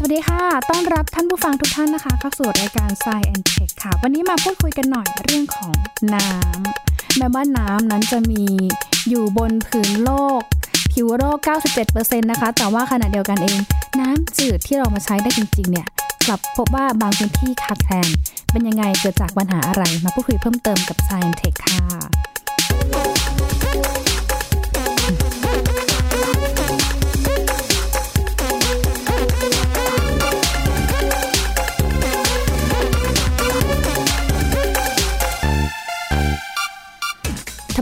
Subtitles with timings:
[0.00, 5.74] สวัสดีค่ะ ต้อนรับท่านผู้ฟังทุกท่านนะคะ เข้าสู่รายการ Science and Tech ค่ะ วันนี้มาพูดคุยกันหน่อยเรื่องของ
[6.14, 8.44] น้ำแม้ว่าน้ำนั้นจะมี
[9.08, 10.40] อยู่บนผืนโลก
[10.92, 11.38] ผิวโลก
[11.84, 13.58] 97%นะคะ แต่ว่าขณะเดียวกันเอง
[14.00, 15.86] น้ำจืดที่เรามาใช้ได้จริง ๆ เนี่ย
[16.26, 18.08] กลับพบว่าบางพื้นที่ขาดแคลน
[18.50, 22.27] เป็นยังไงเกิดจากปัญหาอะไร มาพูดคุยเพิ่มเติมกับ Science and Tech ค่ะ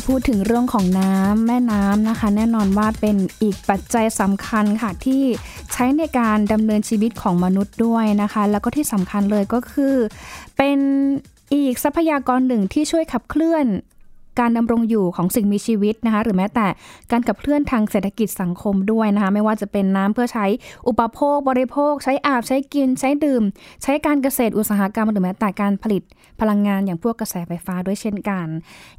[0.06, 5.22] พูดถึงเรื่องของน้ำแม่น้ำนะคะ แน่นอนว่าเป็นอีกปัจจัยสำคัญค่ะที่
[5.72, 9.94] ใช้ในการดำเนินชีวิตของมนุษย์ด้วยนะคะ แล้วก็ที่สำคัญเลยก็คือ
[10.56, 10.78] เป็น
[11.54, 13.66] อีกทรัพยากรหนึ่งที่ช่วยขับเคลื่อน
[14.40, 16.66] การดำรงอยู่ของสิ่งมีชีวิตนะคะหรือแม้แต่
[17.12, 20.46] การขับเคลื่อนทางเศรษฐกิจสังคมด้วยนะคะไม่ว่าจะเป็นน้ำเพื่อใช้
[20.88, 23.42] อุปโภคบริโภค ใช้อาบใช้กิน ใช้ดื่ม
[23.82, 26.02] ใช้การเกษตรอุตสาหกรรมหรือแม้แต่การผลิต
[26.40, 28.46] พลังงานอย่างพวกกระแสไฟฟ้าด้วยเช่นกัน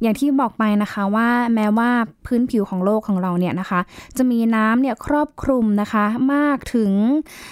[0.02, 1.90] อย่างที่บอกไปนะคะว่าแม้ว่า
[2.26, 3.80] พื้นผิวของโลกของเราเนี่ยนะคะ
[4.16, 6.90] จะมีน้ำเนี่ยครอบคลุมนะคะมากถึง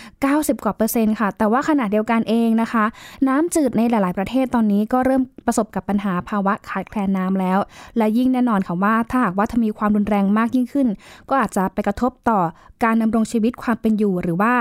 [0.00, 2.84] 90 กว่าเปอร์เซ็นต์ค่ะ แต่ว่าขณะเดียวกันเองนะคะ
[3.28, 7.58] น้ำจืดในหลาย ๆ ประเทศตอนนี้ก็เริ่มประสบกับปัญหาภาวะขาดแคลนน้ำแล้ว
[7.96, 10.88] และยิ่งแน่นอนค่ะว่าถ้าหากว่าถ้ามีความรุนแรงมากยิ่งขึ้น
[11.28, 12.40] ก็อาจจะไปกระทบต่อ
[12.84, 14.52] การดำรงชีวิตความเป็นอยู่ หรือว่า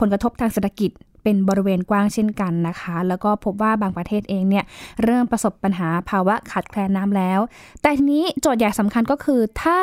[0.00, 0.90] ผลกระทบทางเศรษฐกิจ
[1.22, 4.64] เป็นบริเวณกว้างเช่นกันนะคะ แล้วก็พบว่าบางประเทศเองเนี่ย
[5.04, 7.40] เริ่มประสบปัญหาภาวะขาดแคลนน้ำแล้ว
[7.82, 9.78] แต่ทีนี้โจทย์ใหญ่สำคัญก็คือถ้า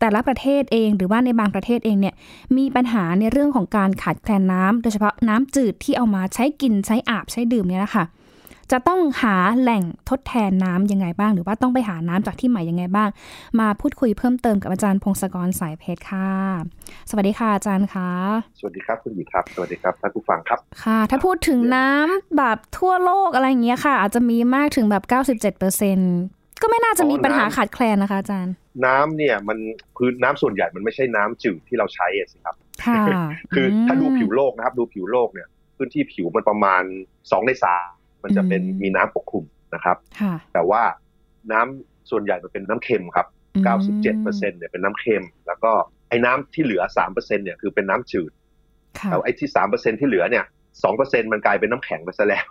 [0.00, 2.14] แต่ละประเทศเองหรือว่าในบางประเทศเองเนี่ย
[2.56, 8.04] มีปัญหาในเรื่องของการขาดแคลนน้ำโดยเฉพาะน้ำจืดที่เอามาใช้กินใช้อาบใช้ดื่มเนี่ยนะคะ
[8.72, 13.08] จะต้องหาแหล่งทดแทนน้ำยังไงบ้าง หรือว่าต้องไปหาน้ำจากที่ใหม่ยังไงบ้าง
[13.60, 16.30] มาพูดคุยเพิ่มเติมกับอาจารย์พงศกรสายเพชรค่ะ
[17.10, 18.10] สวัสดีค่ะอาจารย์คะ
[18.58, 25.98] สวัสดีครับคุณหญิงครับ สวัสดีครับท่านผู้ฟังครับ ค่ะ ถ้าพูดถึงน้ำแบบทั่วโลกอะไรอย่างเงี้ยค่ะ อาจจะมีมากถึงแบบ 97เปอร์เซ็น
[26.62, 28.52] ก็ไม่น่าจะมีปัญหาขาดแคลนนะคะอาจารย์
[28.86, 29.58] น้ำเนี่ยมัน
[29.96, 32.54] คือน้ำส่วนใหญ่มันไม่ใช่น้ำจืดที่เราใช้อะสิครับ
[32.84, 33.02] ค่ะ
[33.54, 36.82] คือถ้าดูมผิวโลกนะครับ ดูผิวโลกเนี่ยพื้นที่ผิวมันประมาณ
[37.30, 37.88] สองในสาม
[38.26, 39.44] มันจะเป็นอืมมีน้ำปกคลุม
[39.74, 40.82] นะครับค่ะแต่ว่า
[41.52, 43.26] น้ำส่วนใหญ่มันเป็นน้ำเค็มครับ
[43.66, 45.72] 97เปอร์เซ็นเนี่ยเป็นน้ำเค็ม แล้วก็
[46.08, 48.30] ไอ้น้ำที่เหลือ3เปอร์เซ็นเนี่ยคือเป็นน้ำจืด
[48.98, 52.48] ค่ะแต่ไอ้ที่3เปอร์เซ็นที่เหลือเนี่ย2เปอร์เซ็นมันกลายเป็นน้ำแข็งไปซะแล้ว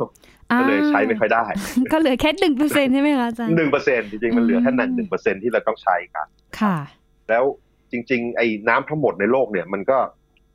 [0.60, 1.46] ก็เลยใช้ไม่ค่อยได้
[1.92, 6.28] ก็เหลือแค่หนึ่งเปอร์เซ็นใช่ไหมคะอาจารย์หนึ่งเปอร์เซ็นจริงๆ มันเหลือแค่นั้นหนึ่งเปอร์เซ็นที่เราต้องใช้กัน
[6.60, 6.78] ค่ะ
[7.30, 7.44] แล้ว
[7.92, 9.98] จริง ๆ ไอ้น้ำทั้งหมดในโลกเนี่ยมันก็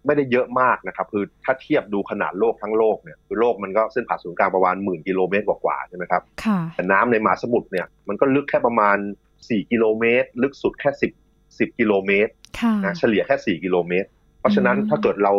[0.07, 8.97] ไม่ได้เยอะมากนะครับ คือถ้าเทียบดูขนาดโลกทั้งโลกเนี่ยคือโลกมันก็เส้นผ่าศูนย์กลางประมาณหมื่นกิโลเมตรกว่าๆใช่ไหมครับค่ะแต่น้ำในมหาสมุทรเนี่ยมันก็ลึกแค่ประมาณ
[9.35, 10.91] 4 กิโลเมตร ลึกสุดแค่
[11.29, 14.09] 10 10กิโลเมตรค่ะนะเฉลี่ยแค่ 4 กิโลเมตร
[14.41, 15.33] เพราะฉะนั้นอืมถ้าเกิดเรา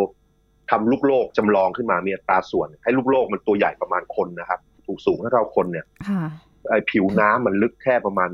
[0.71, 6.23] ทำลูกโลกจำลองขึ้นมามีอัตราส่วน ให้ลูกโลกมันตัวใหญ่ประมาณคนนะครับถูกสูงเท่าเราคนเนี่ยค่ะ
[6.69, 8.29] ไอ้ผิวน้ำมันลึกแค่ประมาณ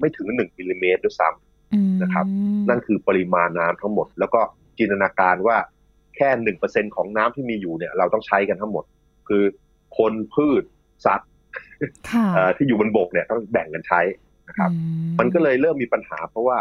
[0.00, 2.26] ไม่ถึง1มิลลิเมตรด้วยซ้ำอืมนะครับ
[2.68, 4.40] นั่นคือปริมาณน้ำทั้งหมด แล้วก็
[4.80, 5.56] จินตนาการว่า
[6.16, 8.84] แค่หนึ่งเปอร์เซ็นของน้ำที่มีอยู่เนี่ย เราต้องใช้กันทั้งหมด
[9.28, 9.42] คือ
[9.98, 10.62] คนพืช
[11.06, 11.30] สัตว์
[12.10, 14.00] ค่ะเอ่อที่อยู่บนบกเนี่ยต้องแบ่งกันใช้
[14.48, 14.78] นะครับอื
[15.18, 16.58] มันก็เลยเริ่มมีปัญหา เพราะว่า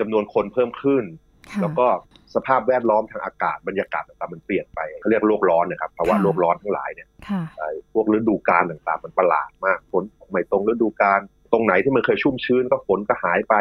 [0.00, 1.04] จำนวนคนเพิ่มขึ้น
[1.50, 1.86] ค่ะแล้วก็
[2.34, 11.20] สภาพแวดล้อมทางอากาศบรรยากาศต่างๆมันเปลี่ยนไปเขาเรียกโลกร้อนนะครับภาวะค่ะโลกร้อนทั้งหลายเนี่ยค่ะไอ้พวกฤดูกาลต่างๆมันประหลาดมากฝนตกไม่ตรงฤดูกาล
[11.52, 13.54] ตรงไหนที่มันเคยชุ่มชื้นก็ฝนก็หายไป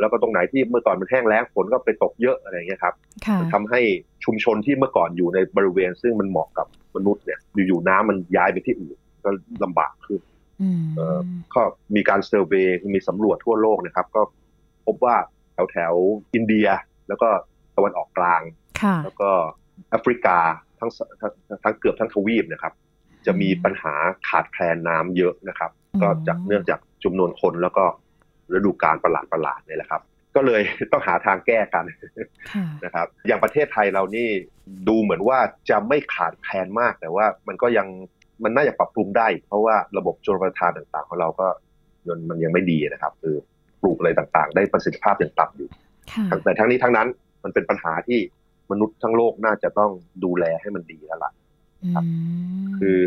[0.00, 2.94] แล้วก็ตรงไหนที่เมื่อก่อนมันแห้งแล้งฝนก็ไปตกเยอะอะไรอย่างเงี้ยครับ
[3.26, 3.80] ค่ะมันทำให้
[4.24, 9.30] ชุมชนที่เมื่อก่อนอยู่ในบริเวณ ซึ่งมันเหมาะกับมนุษย์เนี่ยอยู่ๆน้ำมันย้ายไปที่อื่นก็
[9.64, 10.20] ลำบากขึ้น
[10.62, 11.20] อืมเอ่อ
[11.54, 11.60] ก็
[11.94, 14.22] มีการเซอร์เวย์มีสำรวจทั่วโลกนะครับ ก็
[14.86, 15.16] พบว่า
[15.54, 16.68] แถวแถวๆอินเดีย
[17.08, 17.28] แล้วก็
[17.76, 18.42] ตะวันออกกลาง
[18.82, 19.30] ค่ะแล้วก็
[19.90, 20.38] แอฟริกา
[20.80, 21.32] ทั้งสทั้ง
[21.64, 22.72] ทั้งเกือบทั้งทวีปนะครับ
[23.26, 23.94] จะมีปัญหา
[24.28, 27.84] ขาดแคลนน้ำเยอะนะครับอืมก็จากเนื่องจากจำนวนคนแล้วก็
[28.54, 30.02] ฤดูกาลประหลาดประหลาดๆนี่แหละครับ
[30.36, 30.62] ก็เลย
[30.92, 31.84] ต้องหาทางแก้กัน
[32.52, 34.28] ค่ะนะครับ อย่างประเทศไทยเรานี่
[34.88, 35.38] ดูเหมือนว่า
[35.70, 37.86] จะไม่ขาดแคลนมากแต่ว่ามันก็ยัง
[38.44, 41.46] มันน่าจะปรับปรุงได้ เพราะว่าระบบชลประทานต่างๆ ของเราก็
[42.06, 43.34] มันมันยังไม่ดีนะครับ คือ
[43.82, 45.68] ปลูกอะไรต่างๆ ได้ประสิทธิภาพยังต่ำอยู่
[46.12, 47.08] ค่ะแต่ทั้งนี้ทั้งนั้น
[47.44, 48.20] มันเป็นปัญหาที่
[48.70, 49.90] มนุษย์ทั้งโลกน่าจะต้อง
[50.24, 51.32] ดูแลให้มันดีแล้วล่ะ
[51.94, 52.04] ครับ
[52.64, 52.98] มคือ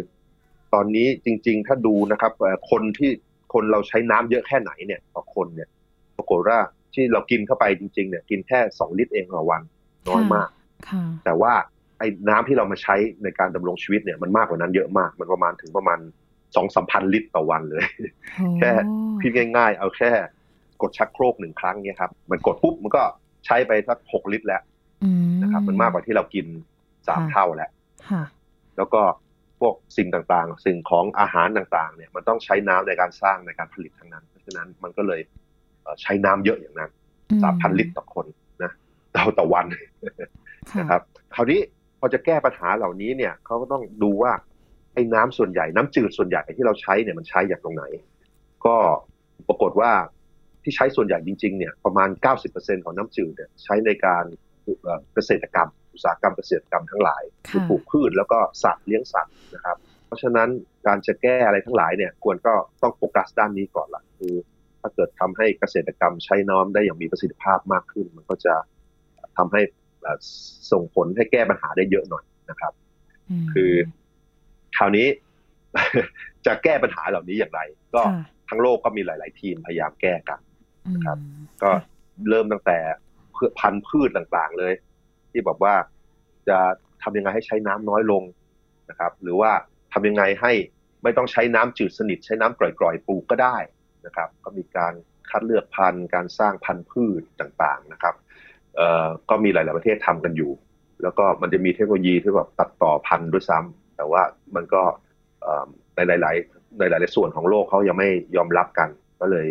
[0.73, 3.11] ตอนนี้จริง ๆ ถ้าดูนะครับเอ่อคนที่
[3.53, 5.69] คนเราใช้น้ำเยอะแค่ไหนเนี่ยต่อคนเนี่ย
[6.17, 6.59] ปรากฏว่า
[6.93, 9.61] ที่เรากินเข้าไปจริงๆเนี่ยกินแค่สองลิตรเองต่อวัน
[10.09, 10.49] น้อยมาก
[10.89, 11.53] ค่ะแต่ว่า
[11.99, 15.99] ไอ้น้ำที่เรามาใช้ในการดำรงชีวิตเนี่ยมันมากกว่านั้นเยอะมาก มันประมาณถึงประมาณ
[16.55, 17.85] สองสามพันลิตรต่อวันเลย
[18.35, 18.71] โอ้แค่
[19.19, 20.11] พิดง่ายๆ เอาแค่
[20.81, 23.03] กดชักโครกหนึ่งครั้งเนี่ยครับมันกดปุ๊บมันก็
[23.45, 24.61] ใช้ไปสักหกลิตรแล้ว
[25.03, 25.09] อื
[25.41, 26.45] นะครับ มันมากกว่าที่เรากิน
[27.07, 27.69] สามค่ะเท่าแล้ว
[28.09, 28.23] ค่ะ
[28.77, 29.01] แล้วก็
[29.59, 35.21] พวกสิ่งต่างๆ สิ่งของอาหารต่างๆเนี่ยมันต้องใช้น้ำในการสร้างในการผลิตทั้งนั้น เพราะฉะนั้นมันก็เลย
[36.01, 36.91] ใช้น้ำเยอะอย่างนั้น
[37.43, 38.25] สามพันลิตรต่อคน
[38.63, 38.71] นะ
[39.15, 39.65] ต่อต่อวัน
[40.79, 41.01] นะครับ
[41.35, 41.59] คราวนี้
[41.99, 44.33] พอจะแก้ปัญหาเหล่านี้เนี่ยเขาก็ต้องดูว่า
[44.93, 47.83] ไอ้น้ำส่วนใหญ่น้ำจืดส่วนใหญ่ที่เราใช้เนี่ยมันใช้อย่างตรงไหน
[48.65, 48.75] ก็
[49.47, 49.91] ปรากฏว่า
[50.63, 52.09] ที่ใช้ส่วนใหญ่จริง ๆ เนี่ยประมาณ
[52.47, 54.25] 90%ของน้ำจืดเนี่ยใช้ในการ
[55.13, 60.49] เกษตรกรรม อุตสาหกรรมเกษตรกรรมทั้งหลายคือปลูกพืชแล้วก็สัตว์เลี้ยงสัตว์นะครับ เพราะฉะนั้น
[60.87, 64.33] การจะแก้อะไรทั้งหลายเนี่ยควรก็ต้องโฟกัสด้านนี้ก่อนละคือ
[64.81, 68.55] ถ้าเกิดทำให้เกษตรกรรมใช้น้ำได้อย่างมีประสิทธิภาพมากขึ้น มันก็จะ
[69.37, 69.61] ทำให้
[70.71, 72.73] ส่งผลให้แก้ปัญหาได้เยอะหน่อยนะครับ
[73.53, 73.73] คือ
[74.77, 75.07] คราวนี้
[76.45, 77.61] จะแก้ปัญหาเหล่านี้อย่างไร
[77.95, 78.01] ก็
[78.49, 80.39] ทั้งโลกก็มีหลาย ๆ ทีมพยายามแก้กัน
[80.95, 81.17] นะครับ
[81.63, 81.71] ก็
[82.29, 82.77] เริ่มตั้งแต่
[83.59, 84.73] พันธุ์พืชต่างๆ เลย
[85.31, 85.73] ที่บอกว่า
[86.49, 86.57] จะ
[87.03, 88.23] ทำยังไงให้ใช้น้ำน้อยลง
[88.89, 89.51] นะครับ หรือว่า
[89.93, 90.51] ทำยังไงให้
[91.03, 93.57] ไม่ต้องใช้น้ำจืดสนิท ใช้น้ำกร่อยๆปลูกก็ได้
[94.05, 94.93] นะครับ ก็มีการ
[95.29, 98.15] คัดเลือกพันธุ์ การสร้างพันธุ์พืชต่างๆนะครับ
[98.75, 100.51] เอ่อก็มีหลาย ๆ ประเทศทำกันอยู่
[101.03, 104.21] แล้วก็มันจะมีเทคโนโลยีที่แบบตัดต่อพันธุ์ด้วยซ้ำแต่ว่า
[104.55, 104.81] มันก็
[105.95, 108.89] ในหลาย ๆ ในหลาย ๆ ส่วนของโลกเขายังไม่ยอมรับกัน
[109.21, 109.47] ก็เลย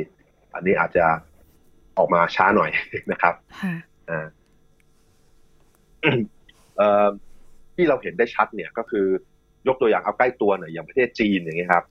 [0.55, 1.07] อันนี้อาจจะ
[1.99, 2.71] ออกมาช้าหน่อย
[3.13, 3.35] นะครับ
[7.75, 9.07] ที่เราเห็นได้ชัดเนี่ยก็คือ
[9.69, 11.85] ยกตัวอย่างเอาใกล้ตัวหน่อยอย่างประเทศจีนอย่างเงี้ยครับ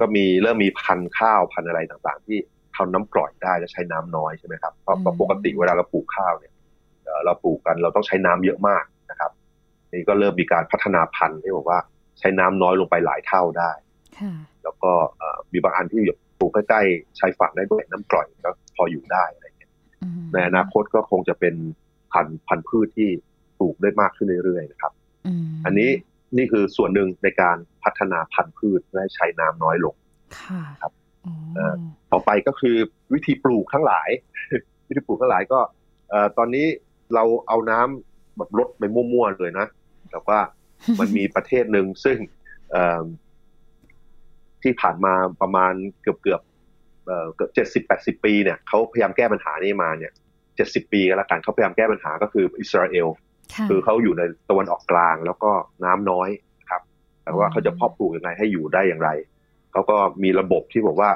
[0.00, 2.38] ก็มีเริ่มมีพันธุ์ข้าวพันธุ์อะไรต่างๆ ที่
[2.76, 6.52] ทำน้ำกร่อยได้และใช้น้ำน้อยใช่ไหมครับเพราะปกติเวลาเราปลูกข้าวเนี่ย
[7.24, 9.30] เราปลูกกันเราต้องใช้น้ำเยอะมากนะครับ
[9.92, 11.78] นี่ก็เริ่มมีการพัฒนาพันธุ์ที่บอกว่า
[12.18, 13.70] ใช้น้ำน้อยลงไปหลายเท่าได้
[14.62, 14.92] แล้วก็
[15.52, 16.02] มีบางอันที่
[16.38, 19.72] ปลูกใกล้ๆชายฝั่งได้ด้วยน้ำกร่อยก็พออยู่ได้อะไรเงี้ย
[20.32, 21.54] ในอนาคตก็คงจะเป็น
[22.12, 23.29] พันธุ์พันธุ์พืชที่ป
[23.60, 24.92] ลูกได้มากขึ้นเรื่อยๆนะครับ
[25.64, 25.90] อันนี้
[26.36, 29.94] นี่คือส่วนหนึ่งในการพัฒนาพันธุ์พืชเพื่อให้ใช้น้ำน้อยลง
[30.82, 30.92] ครับ
[32.12, 32.76] ต่อไปก็คือ
[33.14, 34.08] วิธีปลูกทั้งหลาย
[34.88, 35.60] วิธีปลูกทั้งหลายก็
[36.38, 36.66] ตอนนี้
[37.14, 39.66] เราเอาน้ำแบบลดไปมั่วๆเลยนะ
[40.10, 40.38] แต่ว่า
[41.00, 42.18] มันมีประเทศหนึ่งซึ่ง
[44.62, 45.72] ที่ผ่านมาประมาณ
[46.02, 46.40] เกือบเกือบ
[47.34, 50.12] เกือบเจ็ดสิบแปดสิบปีเนี่ยเขาพยายามแก้ปัญหานี้มาเนี่ย
[50.56, 53.08] เจ็ดสิบปีก็แล้วกันเขาพยายามแก้ปัญหาก็คืออิสราเอล
[53.70, 55.50] คือเขาอยู่ในตะวันออกกลางแล้วก็
[55.84, 56.28] น้ำน้อย
[56.70, 56.82] ครับ
[57.24, 59.10] แต่ว่าเขาจะเพาะปลูกยังไงให้อยู่ได้อย่างไร
[59.72, 61.10] เขาก็มีระบบที่บอกว่า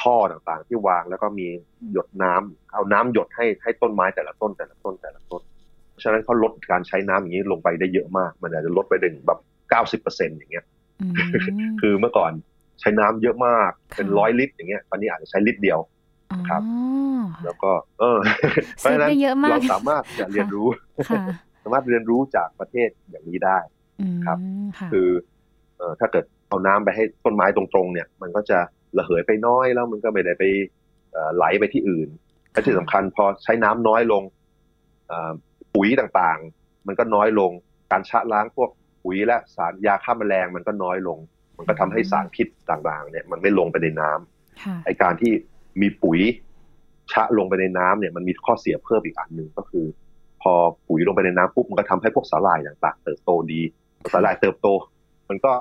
[0.00, 1.48] ท่อต่างๆ ที่วางแล้วก็มี
[1.92, 5.42] หยดน้ำเอาน้ำหยดให้ให้ต้นไม้แต่ละต้นแต่ละต้นแต่ละต้น
[6.02, 9.38] ฉะนั้นเขาลดการใช้น้ำอย่างนี้ลงไปได้เยอะมาก มันอาจจะลดไปถึงแบบ
[9.70, 10.64] เก้าสิบเปอร์เซ็นอย่างเงี้ย
[11.80, 12.32] คือเมื่อก่อน
[12.80, 15.78] ใช้น้ำเยอะมากเป็นร้อยลิตรอย่างเงี้ยตอนนี้อาจจะใช้ลิตรเดียว
[16.48, 16.62] ครับ
[17.44, 17.70] แล้วก็
[18.00, 18.18] เออ
[18.78, 19.10] เพราะฉะนั้น
[19.50, 20.66] เราสามารถจะเรียนรู้
[21.66, 23.58] สามารถเรียนรู้จากประเทศอย่างนี้ได้
[24.26, 24.38] ครับ
[24.92, 25.08] คือ
[25.78, 28.58] เออถ้าเกิดเอาน้ำไปให้ต้นไม้ตรงๆ เนี่ย มันก็จะ
[28.98, 30.44] ระเหยไปน้อยแล้วมันก็ไม่ได้ไป
[31.36, 32.08] ไหลไปที่อื่น
[32.50, 34.22] และที่สำคัญพอใช้น้ำน้อยลง
[35.74, 37.50] ปุ๋ยต่างๆ มันก็น้อยลง
[37.90, 38.70] การชะล้างพวก
[39.04, 41.18] ปุ๋ยและสารยาฆ่าแมลงมันก็น้อยลง
[41.56, 45.32] มันก็ทำให้สารพิษต่างๆ เนี่ย มันไม่ลงไปในน้ำไอการที่
[45.80, 46.20] มีปุ๋ย
[47.12, 49.86] ชะลงไปในน้ำเนี่ยมันมีข้อเสียเพิ่มอีกอันหนึ่งก็คือ
[50.42, 50.52] พอ
[50.88, 53.60] ปุ๋ยลงไปในน้ำปุ๊บมันก็ทำให้พวกสาหร่ายต่างๆเติบโตดี
[54.12, 54.68] สาหร่ายเติบโต
[55.28, 55.52] มันก็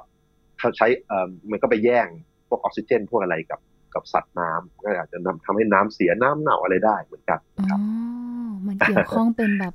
[0.59, 2.07] ถ้าใช้เอ่อมันก็ไปแย่ง
[2.47, 3.59] พวกออกซิเจน พวกอะไรกับ
[3.93, 7.79] กับสัตว์น้ำก็อาจจะนำทำให้น้ำเสียน้ำเน่าอะไรได้เหมือนกันครับ
[8.67, 9.73] มันเกี่ยวข้องเป็นแบบ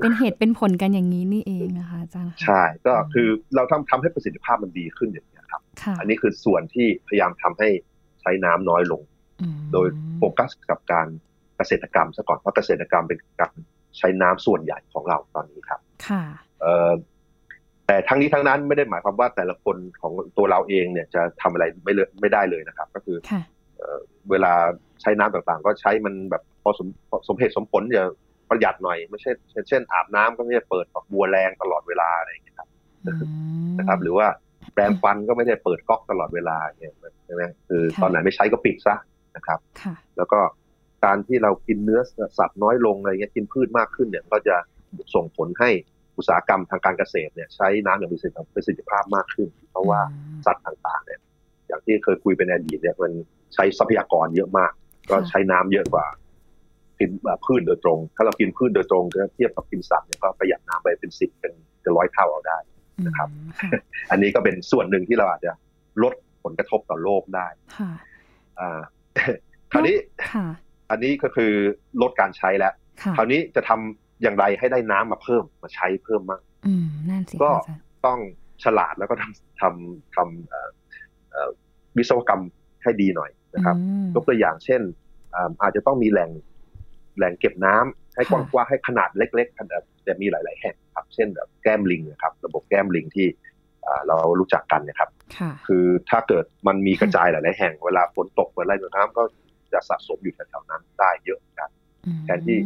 [0.00, 5.62] เป็นเหตุเป็นผลกันอย่างนี้นี่เองนะคะอาจารย์ใช่ก็คือเราทำทำให้ประสิทธิภาพมันดีขึ้นอย่างนี้ครับ
[6.00, 7.68] อันนี้คือส่วนที่พยายามทำให้
[8.20, 9.02] ใช้น้ำน้อยลง
[9.72, 9.88] โดย
[10.18, 11.06] โฟกัสกับการ
[11.56, 13.52] เกษตรกรรมซะก่อนเพราะเกษตรกรรมเป็นการ
[13.98, 16.22] ใช้น้ำส่วนใหญ่ของเราตอนนี้ครับ ค่ะ
[17.86, 23.16] แต่ทั้งนี้ทั้งนั้นไม่ได้หมายความว่าแต่ละคนของตัวเราเองเนี่ยจะทำอะไรไม่ไม่ได้เลยนะครับ ก็คือ
[24.30, 24.52] เวลา
[25.02, 26.88] ใช้น้ำต่างๆ ก็ใช้มันแบบพอสม
[27.28, 28.06] สมเหตุสมผลอย่า
[28.50, 29.30] ประหยัดหน่อยไม่ใช่
[29.68, 32.68] เช่นอาบน้ำก็ไม่ได้เปิดฝักบัวแรงตลอดเวลาอะไรอย่างเงี้ยครับ
[33.78, 34.26] นะครับ หรือว่า
[34.72, 36.92] แปรงฟันก็ไม่ได้เปิดก๊อกตลอดเวลาเนี่ย
[37.26, 38.94] ใช่ไหมคือตอนไหนไม่ใช้ก็ปิดซะ
[39.36, 39.58] นะครับ
[40.16, 40.38] แล้วก็
[41.04, 42.00] การที่เรากินเนื้อ
[42.38, 44.56] สัตว์น้อยลงอะไรเงี้ยกินพืชมากขึ้นเนี่ยก็จะ
[45.14, 45.70] ส่งผลให้
[46.16, 48.18] อุตสาหกรรมทางการเกษตรเนี่ยใช้น้ำอย่างมี
[48.54, 50.00] ประสิทธิภาพมากขึ้น เพราะว่า
[50.46, 51.20] สัตว์ต่างๆเนี่ย
[51.68, 53.12] อย่างที่เคยคุยเป็นอดีตเนี่ยมัน
[53.54, 54.72] ใช้ทรัพยากรเยอะมาก
[55.10, 56.06] ก็ใช้น้ำเยอะกว่า
[56.98, 57.10] กิน
[57.44, 59.04] พืชโดยตรง ถ้าเรากินพืชโดยตรง
[59.34, 62.58] เทียบกับกินสัตว์เนี่ยก็ประหยัดน้ำไปเป็นสิบเป็นเป็นร้อยเท่าเอาได้
[63.06, 63.28] นะครับ
[64.10, 65.52] อันนี้ก็เป็นส่วนหนึ่งที่เราอาจจะ
[66.02, 67.46] ลดผลกระทบต่อโลกได้
[68.60, 68.80] อ่า
[69.72, 69.96] คราวนี้
[70.92, 71.52] อันนี้ก็คือ
[72.02, 72.72] ลดการใช้แล้ว
[73.16, 76.42] คราวนี้จะทำอย่างไรให้ได้น้ำมาเพิ่มมาใช้เพิ่มมาก
[77.42, 77.50] ก็
[78.06, 78.18] ต้อง
[78.64, 82.42] ฉลาดแล้วก็ทำทำทำวิศวกรรม
[82.82, 83.76] ให้ดีหน่อยนะครับ
[84.14, 84.80] ยกตัวอย่างเช่น
[85.62, 86.30] อาจจะต้องมีแหล่ง
[87.16, 93.26] แหล่งเก็บน้ำให้กว้างๆให้ขนาดเล็กๆขนาดจะมีหลาย ๆ แห่งครับ เช่นแบบแก้มลิงนะครับ ระบบแก้มลิงที่
[94.06, 95.10] เรารู้จักกันนะครับ
[95.66, 99.22] คือถ้าเกิดมันมีกระจายหลาย ๆ แห่งเวลาฝนตกเวลาน้ำก็
[99.72, 101.70] จะสะสมอยู่แถวๆนั้นได้เยอะกัน
[102.24, 102.58] แทนที่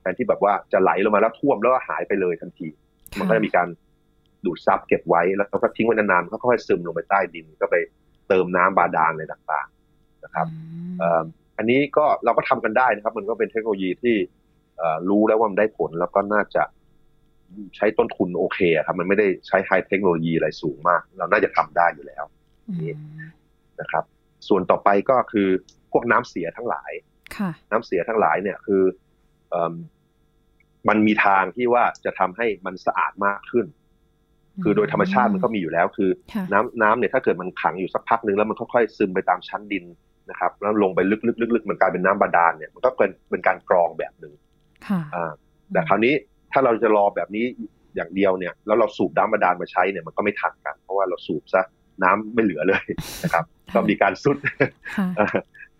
[0.00, 2.68] แทนที่แบบว่าจะไหลลงมาแล้วท่วมแล้วก็หายไปเลยทันที
[3.18, 3.68] มันก็จะมีการ
[4.44, 7.76] ดูดซับเก็บไว้แล้วก็ทิ้งไว้นานๆก็ค่อยๆซึมลงไปใต้ดินก็ไป
[8.28, 10.46] เติมน้ำบาดาลอะไรต่าง ๆ นะครับ
[11.58, 14.16] อันนี้ก็เราก็ทำกันได้นะครับ มันก็เป็นเทคโนโลยีที่
[15.08, 16.62] รู้แล้วว่ามันได้ผลแล้วก็น่าจะ
[17.76, 22.24] ใช้ต้นทุนโอเคครับ มันไม่ได้ใช้ไฮเทคโนโลยีอะไรสูงมาก เราน่าจะทำได้อยู่แล้ว
[22.82, 22.94] นี่
[23.80, 24.04] นะครับ
[24.48, 25.48] ส่วนต่อไปก็คือ
[25.92, 26.92] พวกน้ำเสียทั้งหลาย
[27.70, 28.82] น้ำเสียทั้งหลายเนี่ยคือ
[30.88, 33.66] มันมีทางที่ว่าจะทำให้มันสะอาดมากขึ้น
[34.62, 36.10] คือโดยธรรมชาติมันก็มีอยู่แล้ว คือ
[36.52, 39.84] น้ำน้ำเนี่ยถ้าเกิดมันขังอยู่สักพักหนึ่งแล้วมันค่อยๆซึมไปตามชั้นดิน
[40.30, 44.32] นะครับ แล้วลงไปลึกๆๆมันกลายเป็นน้ำบาดาลเนี่ยมันก็เป็นเป็นการกรองแบบหนึ่ง
[45.72, 46.14] แต่คราวนี้
[46.52, 47.44] ถ้าเราจะรอแบบนี้
[47.96, 51.62] อย่างเดียวเนี่ย แล้วเราสูบน้ำบาดาลมาใช้เนี่ยมันก็ไม่ทันกัน เพราะว่าเราสูบซะ
[52.02, 52.84] น้ำไม่เหลือเลย
[53.22, 53.44] นะครับ
[53.74, 54.36] ก็มีการทรุด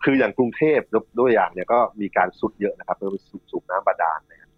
[0.03, 0.79] คืออย่างกรุงเทพ
[1.19, 3.11] ด้วยอย่างเนี่ยก็มีการทรุดเยอะนะครับเพื่อ
[3.51, 4.51] สูบน้ำบาดาลนะครับ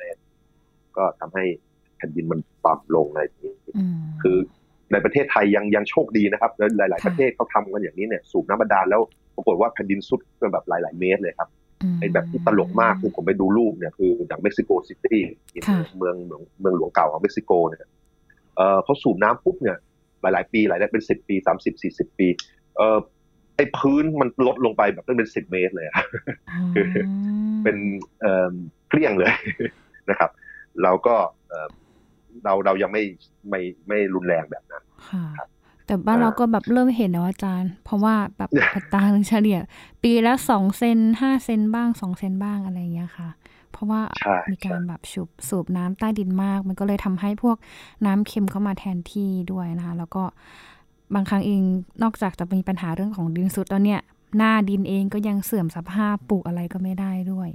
[0.98, 1.44] ก็ทำให้
[1.98, 3.54] แผ่นดินมันปรับลงอะไรอย่างนี้
[4.24, 4.38] คือ
[4.92, 9.02] ในประเทศไทยยังยังโชคดีนะครับ หลาย ๆ ประเทศเขาทำกันอย่างนี้เนี่ยสูบน้ำบาดาลแล้ว
[9.36, 11.50] ปรากฏว่าแผ่นดินทรุดเป็นแบบหลาย ๆ เมตรเลยครับ
[12.00, 15.22] ไอ้แบบที่ตลกมากคือผมไปดูรูปเนี่ยคืออย่างเม็กซิโกซิตี้
[15.98, 17.86] เมืองเมืองเมืองหลวงเก่าของเม็กซิโกเนี่ย
[18.56, 19.78] เออเขาสูบน้ำปุ๊บเนี่ย
[20.22, 22.28] หลาย ๆ ปีหลายเป็นสิบปีสามสิบสี่สิบปี
[22.78, 22.98] เออ
[23.56, 25.88] ไอ้พื้นมันลดลงไปแบบต้องเป็นสิบเมตรเลย
[26.76, 26.86] คือ
[27.64, 27.78] เป็น
[28.22, 28.54] เออ
[28.90, 29.34] เกลี้ยงเลย
[30.10, 30.30] นะครับ
[30.84, 31.16] เราก็
[32.44, 33.04] เราเรายังไม่
[33.50, 34.84] ไม่ไม่รุนแรงแบบนั้น
[35.38, 35.48] ครับ
[35.86, 39.60] แต่บ้านเราก็แบบเริ่มเห็นแล้วอาจารย์ เพราะว่าแบบอัตราเฉลี่ย
[40.04, 43.30] ปีละสองเซนห้าเซนบ้างสองเซนบ้างอะไรอย่างเงี้ยค่ะ
[43.72, 44.02] เพราะว่า
[44.52, 47.58] มีการแบบสูบสูบน้ำใต้ดินมาก มันก็เลยทำให้พวก
[48.06, 50.24] น้ำเค็มเข้ามาแทนที่ด้วยนะคะ แล้วก็
[51.14, 51.62] บางครั้งเอง
[52.04, 54.02] นอกจากจะมีปัญหาเรื่องของดินสุดแล้วเนี่ย
[54.38, 57.50] หน้าดินเองก็ยังเสื่อมสภาพปลูกอะไรก็ไม่ได้ด้วย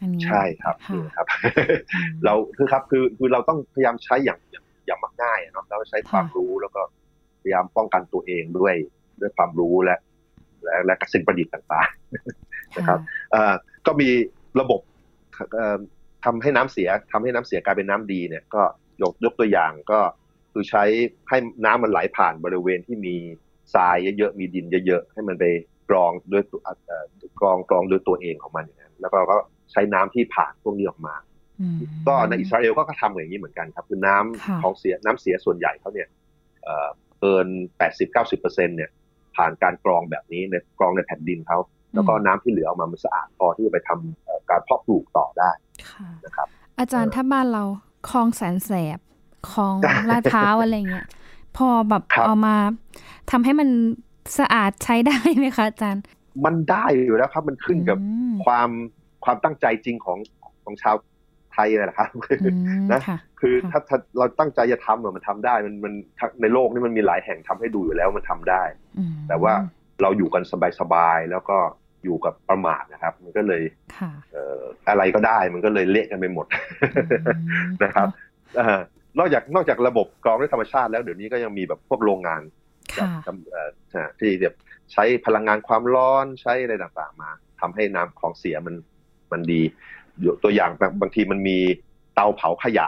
[0.00, 1.26] อันนี้ใช่ครับนี่ครับ
[2.24, 4.54] เราคือครับคือคือเราต้องพยายามใช้อย่างอ
[4.88, 6.82] ย่างมักง่ายเนาะแล้วใช้ความรู้แล้วก็
[7.40, 8.74] พยายามป้องกันตัวเองด้วย
[9.20, 9.98] ด้วยความรู้และ
[10.64, 13.00] และและสิ่งประดิษฐ์ต่างๆนะครับ
[13.86, 14.08] ก็มี
[14.60, 14.80] ระบบ
[16.24, 18.62] ทำให้น้ำเสียทำให้น้ำเสียกลายเป็นน้ำดีเนี่ย ก็
[19.02, 20.00] ยกยกตัวอย่างก็
[20.52, 20.84] คือใช้
[21.28, 23.14] ให้น้ำมันไหลผ่านบริเวณที่มี
[23.74, 25.44] ทรายเยอะๆมีดินเยอะๆให้มันไป
[25.88, 26.42] กรองด้วย
[27.40, 29.36] กรองกรองด้วยตัวเองของมันอย่างนั้นแล้วก็ก็
[29.72, 31.14] ใช้น้ำที่ผ่านพวกนี้ออกมา
[32.08, 36.08] ก็ในอิสราเอลก็ทำอย่างนี้เหมือนกันครับ คือน้ำของเสียน้ำเสียส่วนใหญ่เขาเนี่ย
[37.20, 37.46] เกิน
[37.92, 38.90] 80-90%เนี่ย
[39.36, 41.58] ผ่านการกรองแบบนี้ในกรองในแผ่นดินเขา
[41.94, 45.50] แล้วก็น้ำที่เหลือออกมามันสะอาดพอที่จะไปทำการเพาะปลูกต่อได้
[46.24, 47.64] นะครับ อาจารย์ถ้าบ้านเรา
[48.10, 48.98] คลองแสนแสบ
[49.50, 49.74] คลอง
[50.10, 51.06] ลาดพร้าวอะไรเงี้ย
[51.56, 52.54] พอแบบเอามา
[53.30, 53.68] ทำให้มัน
[54.38, 56.02] สะอาดใช้ได้ไหมคะอาจารย์
[56.44, 57.98] มันได้อยู่แล้วครับ มันขึ้นกับ
[58.44, 58.70] ความ
[59.24, 60.18] ความตั้งใจจริงของ
[60.64, 60.96] ของชาว
[61.58, 62.08] ทยแหละครับ
[62.92, 63.00] นะ
[63.40, 65.92] คือถ้าถ้าเราตั้งใจจะทำมันทำได้ มันมัน
[66.40, 68.62] ในโลกนี้มันมีหลายแห่งทำให้ดูอยู่แล้วมันทำได้
[69.28, 69.52] แต่ว่า
[70.02, 70.42] เราอยู่กัน
[70.80, 71.58] สบายๆแล้วก็
[72.04, 73.62] อยู่กับประมาทนะครับ มันก็เลย
[74.88, 76.46] อะไรก็ได้มันก็เลยเละกันไปหมด
[77.84, 78.08] นะครับ
[79.18, 82.42] นอกจากนอกจากระบบกรองด้วยธรรมชาติแล้วเดี๋ยวนี้ก็ยังมีแบบพวกโรงงาน
[84.18, 84.54] ที่แบบ
[84.92, 88.74] ใช้พลังงานความร้อนใช้อะไรต่างๆมาทำให้น้ำของเสียมัน
[89.32, 89.62] มันดี
[90.42, 91.58] ตัวอย่างบางทีมันมี
[92.14, 92.86] เตาเผาขยะ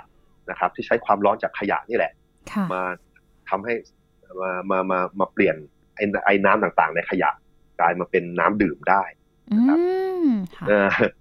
[0.50, 2.12] นะครับ ที่ใช้ความร้อนจากขยะนี่แหละ
[2.73, 2.83] มา
[3.50, 3.75] ทำให้
[4.41, 5.57] มามามามาเปลี่ยน
[5.97, 7.31] ไอ้ไอ้น้ำต่างๆ ในขยะ
[7.81, 9.03] กลายมาเป็นน้ำดื่มได้
[9.57, 9.79] นะครับ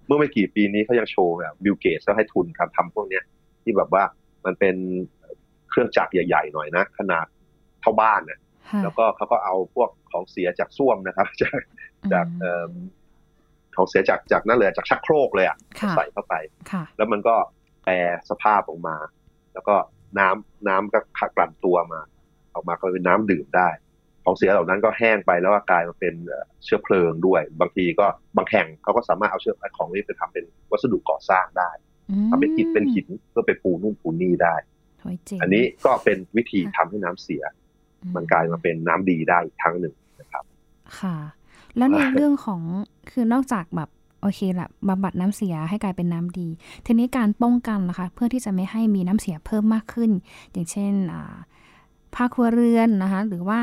[0.06, 3.24] เมื่อไม่กี่ปีนี้เขายังโชว์แบบบิลเกตก็ให้ทุนครับทำพวกเนี้ย
[3.62, 4.02] ที่แบบว่า
[4.46, 4.76] มันเป็น
[5.70, 7.26] เครื่องจักรใหญ่ๆหน่อยนะ ขนาด
[7.80, 8.40] เท่าบ้านนะ
[8.82, 11.60] แล้วก็เขาก็เอาพวกของเสียจากส้วมนะครับ จาก
[12.12, 12.26] จาก
[13.76, 15.56] ของเสียจากจากนั่นเลยจากชักโครกเลยอะ
[15.96, 16.34] ใส่เข้าไป
[16.96, 17.34] แล้วมันก็
[17.84, 17.92] แปร
[18.30, 18.96] สภาพออกมา
[19.52, 19.76] แล้วก็
[20.18, 20.98] น้ำน้ำก็
[21.36, 22.00] กลั่นตัวมา
[22.54, 23.68] ออกมาก็เป็นน้ำดื่มได้
[24.24, 26.14] ของเสียเหล่านั้นก็แห้งไปแล้วกลายมาเป็น
[26.64, 28.06] เชื้อเพลิงด้วย บางทีก็
[28.36, 31.70] บางแห่งเขาก็สามารถเอาเชื้อของนี้ไปทำเป็นวัสดุก่อสร้างได้
[32.30, 34.54] ทำเป็นอิฐเป็นหินเพื่อไปปูนู่นปูนี่ได้
[35.42, 37.42] อันนี้ก็เป็นวิธีทำให้น้ำเสีย
[38.14, 40.44] มันกลายมาเป็นน้ำดีได้อีกครั้งหนึ่งนะครับ
[41.00, 41.16] ค่ะ
[41.76, 42.62] แล้วในเรื่องของ
[43.10, 43.90] คือนอกจากแบบ
[44.20, 46.48] โอเคละบำบัดน้ำเสียให้กลายเป็นน้ำดี
[46.86, 50.10] ทีนี้การป้องกันนะคะ เพื่อที่จะไม่ให้มีน้ำเสียเพิ่มมากขึ้น
[50.52, 50.92] อย่างเช่น
[52.14, 53.60] ภาคครัวเรือนนะคะ หรือว่า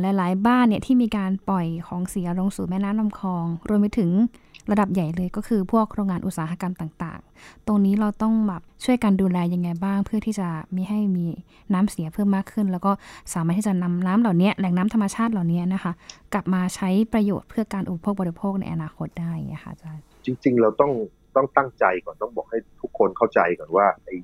[0.00, 4.10] หลาย ๆ บ้านเนี่ยที่มีการปล่อยของเสียลงสู่แม่น้ำลำคลอง รวมไปถึง
[4.70, 11.26] ระดับใหญ่เลยก็คือพวกโรงงานอุตสาหกรรมต่างๆ ตรงนี้เราต้องแบบช่วยกันดูแลยังไงบ้าง เพื่อที่จะไม่ให้มี
[11.72, 12.92] น้ำเสียเพิ่มมากขึ้น แล้วก็
[13.34, 15.92] สามารถที่จะนำน้ำเหล่านี้แหล่งน้ำธรรมชาติเหล่านี้นะคะ
[16.32, 19.32] กลับมาใช้ประโยชน์เพื่อการอุปโภคบริโภคในอนาคตได้
[19.64, 20.92] ค่ะอาจารย์จริง ๆ เราต้อง
[21.36, 24.16] ต้องตั้งใจก่อนต้องบอกให้ทุกคนเข้าใจก่อนว่าไอ้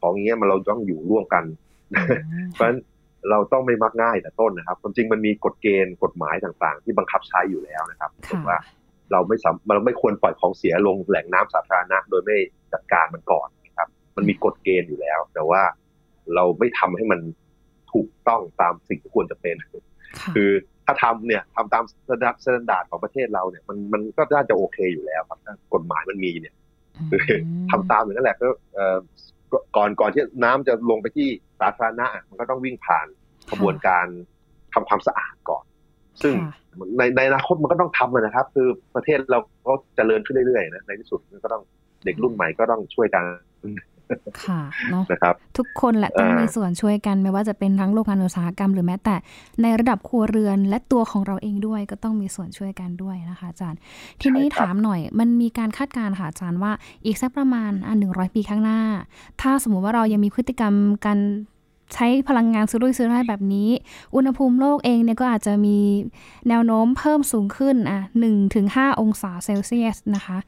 [0.00, 1.44] ของเงี้ยมันเราต้องอยู่ร่วมกัน
[2.54, 2.78] เพราะฉะนั้น
[3.30, 8.10] เราต้องไม่มักง่ายแต่ต้นนะครับความจริงมันมีกฎเกณฑ์กฎหมายต่างๆ ที่บังคับใช้อยู่แล้วนะครับ
[8.48, 8.58] ว่า
[9.12, 12.36] เราไม่สามเราไม่ควรปล่อยของเสียลงแหล่งน้ำสาธารณะ โดยไม่
[12.72, 15.62] จัดการมันก่อนนะครับ มันมีกฎเกณฑ์อยู่แล้ว แต่ว่า
[16.34, 17.20] เราไม่ทำให้มัน
[17.92, 19.56] ถูกต้องตามสิ่งที่ควรจะเป็น
[20.34, 20.50] คือ
[20.86, 25.38] ถ้าทำเนี่ยทำตาม standard ของประเทศเราเนี่ยมันมันก็น่าจะโอเคอยู่แล้วครับ
[25.74, 26.54] กฎหมายมันมีเนี่ย
[27.70, 28.48] ทำตามอย่างนั้นแหละก็
[29.76, 31.28] ก่อนก่อนที่น้ำจะลงไปที่
[31.60, 33.06] สาธารณะมันก็ต้องวิ่งผ่าน
[33.50, 34.06] กระบวนการ
[34.74, 35.64] ทำความสะอาดก่อน
[36.22, 36.34] ซึ่ง
[36.98, 41.62] ในในอนาคตมันก็ต้องทำนะครับ คือประเทศเราก็เจริญขึ้นเรื่อยๆนะในที่สุดก็ต้อง
[42.04, 43.24] เด็กรุ่นใหม่ก็ต้องช่วยกัน
[44.44, 49.16] ค่ะเนาะนะครับทุกคนแหละต้องมีส่วนช่วยกันไม่ว่าจะเป็นทั้งโรงงานอุตสาหกรรมหรือแม้แต่
[49.62, 53.78] ในระดับครัวเรือนและตัวของเราเองด้วยก็ต้องมีส่วนช่วยกันด้วยนะคะอาจารย์
[54.20, 56.72] ทีนี้ถามหน่อยมันมีการคาดการณ์ค่ะอาจารย์ว่า
[57.06, 58.80] อีกสักประมาณอันหนึ่งร้อยปีข้างหน้า
[59.40, 60.74] ถ้าสมมุติว่าเรายังมีพฤติกรรม
[61.06, 61.18] การ
[61.94, 63.68] ใช้พลังงานซื้อรุ่ยซื้อร่ายแบบนี้
[64.14, 65.78] อุณหภูมิโลกเองเนี่ยก็อาจจะมี
[66.48, 70.38] แนวโน้มเพิ่มสูงขึ้นอะหนึ่งถึงห้าองศาเซลเซียสนะคะ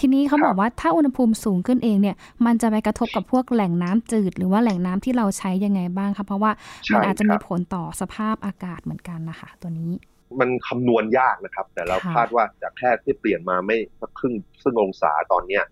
[0.00, 6.50] ทีนี้เขาบอกว่าถ้าอุณหภูมิสูงขึ้นเองเนี่ยมันจะไปกระทบกับพวกแหล่งน้ำจืด หรือว่าแหล่งน้ำที่เราใช้ยังไงบ้างคะเพราะว่า
[6.92, 9.92] มันอาจจะมีผลต่อสภาพอากาศเหมือนกันนะคะตัวนี้
[10.40, 15.64] มันคำนวณยากนะครับ แต่เราคาดว่าจากแค่ที่เปลี่ยนมาไม่สักครึ่งซึ่งองศาตอนเนี้ย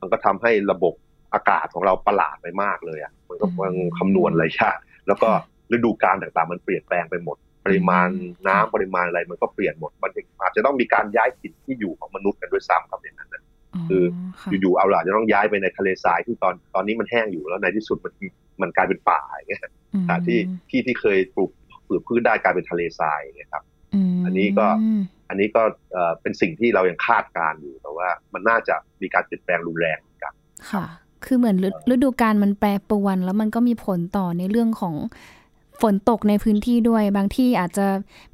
[0.00, 0.94] มันก็ทำให้ระบบ
[1.36, 5.28] อากาศของเราประหลาดไปมากเลยอะมันก็มันคำนวณอะไรยากแล้วก็
[5.72, 8.08] ฤดูกาลต่างๆ มันเปลี่ยนแปลงไปหมด ปริมาณ
[8.46, 10.10] น้ำปริมาณอะไรมันก็เปลี่ยนหมด มัน
[10.42, 13.42] อาจจะต้องมีการย้ายถิ่นที่อยู่ของมนุษย์กันด้วยซ้ำครับอย่างนั้นนะ
[13.88, 14.04] คือ
[14.60, 18.12] อยู่ๆเอาล่ะจะต้องย้ายไปในทะเลทรายที่ตอนตอนนี้มันแห้งอยู่แล้วในที่สุดมัน
[18.62, 19.62] มันกลายเป็นป่าอย่างเงี้ย
[20.26, 20.38] ที่
[20.70, 21.50] ที่ที่เคยปลูก
[21.88, 23.64] ปลูกพืชได้กลายเป็นทะเลทรายอย่างเงี้ยครับ
[24.24, 24.66] อันนี้ก็
[25.28, 25.62] อันนี้ก็
[26.22, 30.32] เป็นสิ่งที่เรายังคาดการอยู่แต่ว่ามันน่าจะมีการเปลี่ยนแปลงรุนแรงกัน
[30.72, 30.84] ค่ะ
[31.26, 31.56] คือเหมือน
[31.92, 34.94] ฤดูกาลมันแปรปรวนแล้วมันก็มีผลต่อในเรื่องของ
[35.82, 37.86] ฝนตกในพื้นที่ด้วย บางที่อาจจะ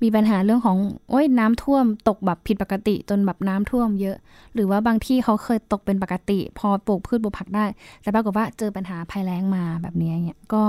[0.03, 0.79] มีปัญหาเรื่องของ
[1.11, 4.17] โอ้ยน้ำท่วมตกแบบผิดปกติจนแบบน้ำท่วมเยอะ
[4.55, 7.65] หรือว่าบางที่เขาเคยตกเป็นปกติ พอปลูกพืชปลูกผักได้
[8.03, 10.65] แต่ปรากฏว่าเจอปัญหาภัยแล้งมาแบบนี้เนี่ยก็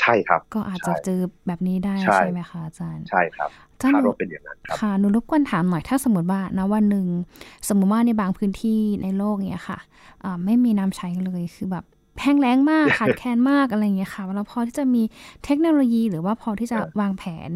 [0.00, 7.06] ใช่ครับ ก็อาจจะเจอแบบนี้ได้ใช่ไหมคะอาจารย์ใช่ครับถ้าหนูเป็นอย่างนั้นครับค่ะหนูรบกวนถามหน่อยถ้าสมมติว่านะวันหนึ่ง
[7.68, 9.78] สมมติว่าในบางพื้นที่ในโลกเนี่ยค่ะ
[10.44, 11.84] ไม่มีน้ำใช้เลยคือแบบ
[12.20, 15.02] แห้งแล้งมากขาดแคลนมากอะไรเงี้ยค่ะเราพอที่จะมี
[15.44, 17.50] เทคโนโลยี หรือว่าพอที่จะวางแผน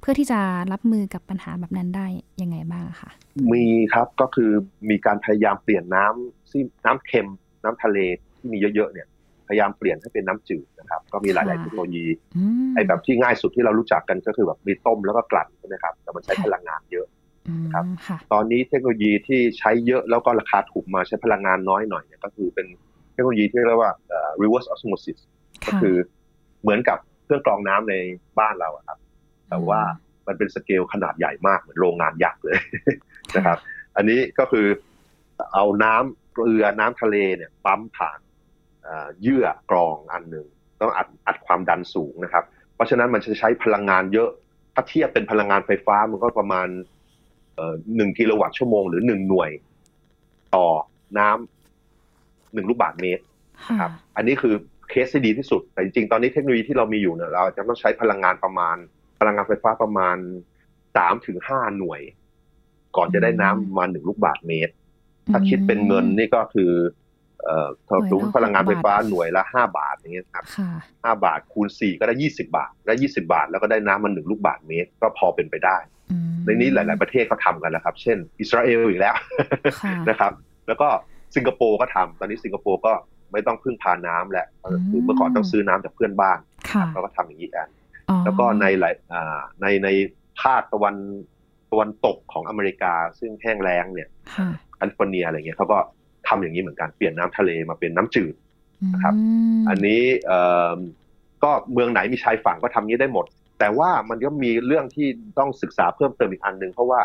[0.00, 0.40] เพื่อที่จะ
[0.72, 2.06] รับมือกับปัญหาแบบนั้นได้
[2.42, 3.10] ยังไงบ้างคะ
[3.52, 4.50] มีครับก็คือ
[4.90, 7.28] มีการพยายามเปลี่ยนน้ำที่น้ำเค็ม
[7.64, 7.98] น้ำทะเล
[8.36, 9.06] ที่มีเยอะๆเนี่ย
[9.48, 12.06] พยายามเปลี่ยนให้เป็นน้ำจืดนะครับ ก็มีหลาย ๆ เทคโนโลยี
[12.74, 17.06] ไอ้แบบที่ง่ายสุดที่เรารู้จักกันก็คือแบบมีต้มแล้วก็กลั่นใช่ไหมครับแต่มันใช้พลังงานเยอะ
[17.74, 17.84] ครับ
[18.32, 22.66] ตอนนี้เทคโนโลยีที่ใช้เยอะแล้วก็ราคาถูกมาใช้พลังงานน้อยหน่อยเนี่ยก็คือเป็น
[23.12, 23.92] เทคโนโลยีที่เรียกว่า
[24.42, 25.18] reverse osmosis
[25.66, 25.96] ก็คือ
[26.62, 27.94] เหมือนกับเครื่องกรองน้ำใน
[28.38, 28.98] บ้านเราครับ
[29.48, 29.82] แต่ว่า
[30.26, 32.58] มันเป็นสเกลขนาดใหญ่มากเหมือนโรงงานยักษ์เลย
[33.36, 33.58] นะครับ
[33.96, 34.66] อันนี้ก็คือ
[35.54, 38.18] เอาน้ำเกลือน้ำทะเลเนี่ยปั๊มผ่าน
[39.22, 40.46] เยื่อกรองอันหนึ่ง
[40.80, 42.44] ต้องอัดอัดความดันสูงนะครับ
[42.74, 44.30] เพราะฉะนั้นมันจะใช้พลังงานเยอะ
[44.74, 46.68] ถ้าเทียบเป็นพลังงานไฟฟ้ามันก็ประมาณ
[47.96, 49.50] หนึ่งกิโลวัตต์ชั่วโมงหรือหนึ่งหน่วย
[50.54, 50.66] ต่อ
[51.18, 51.61] น้ำ
[52.54, 53.22] หนึ่งลูกบาทเมตร
[53.80, 54.54] ครับอันนี้คือ
[54.90, 58.76] เคสที่ดีที่สุด แต่จริงๆ ตอนนี้เทคโนโลยีที่เรามีอยู่เนี่ยเราจะต้องใช้พลังงานประมาณ
[59.20, 60.16] พลังงานไฟฟ้าประมาณ
[60.96, 62.00] สามถึงห้าหน่วย
[62.96, 64.72] ก่อนจะได้น้ำมาหนึ่งลูกบาทเมตร
[65.32, 66.72] ถ้าคิดเป็นเงินนี่ก็คือ
[67.44, 70.44] เอ่อถ้าดูพลังงานไฟฟ้าหน่วยละห้าบาทอย่างเงี้ยครับ
[71.04, 75.76] ห้าบาทคูณสี่ก็ได้ยี่สิบาท ได้ยี่สิบาท แล้วก็ได้น้ำมาหนึ่งลูกบาทเมตร ก็พอเป็นไปได้
[76.44, 79.14] ในนี้หลาย ๆประเทศเขาทากันแล้วครับ เช่น อิสราเอลอีกแล้ว
[80.08, 80.32] นะครับ
[80.68, 80.88] แล้วก็
[81.34, 82.92] สิงคโปร์ก็ทำตอนนี้สิงคโปร์ก็
[83.32, 84.46] ไม่ต้องพึ่งพาน้ำแล้ว
[84.90, 86.38] คือเมื่อก่อนต้องซื้อน้ำจากเพื่อนบ้าน
[86.92, 87.68] เขาก็ทำอย่างนี้แอน
[88.24, 88.94] แล้วก็ในหลาย
[89.62, 89.88] ในใน
[90.42, 90.96] ภาคตะวัน
[91.70, 94.08] ตะวันตกของอเมริกา ซึ่งแห้งแล้งเนี่ย
[94.76, 95.78] แคลิฟอร์เนียอะไรเงี้ยเขาก็
[96.28, 98.34] ทำอย่างนี้เหมือนกันเปลี่ยนน้ำทะเลมาเป็นน้ำจืด
[98.92, 99.14] นะครับ
[99.68, 100.32] อันนี้เอ
[101.44, 103.26] ก็เมืองไหนมีชายฝั่งก็ทำนี้ได้หมด
[103.58, 105.06] แต่ว่ามันก็มีเรื่องที่
[105.38, 107.00] ต้องศึกษาเพิ่มเติมอีกอันหนึ่งเพราะว่า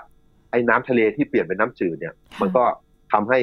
[0.51, 2.63] ไอ้น้ำทะเลที่เปลี่ยนเป็นน้ำจืดเนี่ย มันก็
[3.13, 3.39] ทำให้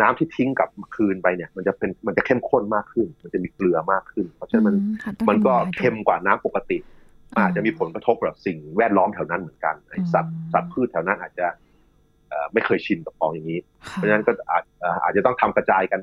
[0.00, 4.76] น้ำที่ทิ้งกับคืนไปเนี่ย มันจะเป็นมันจะเข้มข้นมากขึ้น มันจะมีเกลือมากขึ้น เพราะฉะนั้นมัน
[5.28, 6.78] มันก็เค็มกว่าน้ำปกติ
[7.38, 11.46] อาจจะมีผลกระทบกับสิ่งแวดล้อมแถวนั้นเหมือนกันไอ้สัตว์สัตว์พืชแถวนั้นอาจจะ
[12.52, 13.60] ไม่เคยชินกับของอย่างนี้
[13.92, 14.64] เพราะฉะนั้นก็อาจ
[15.02, 16.00] อาจจะต้องทำกระจายกัน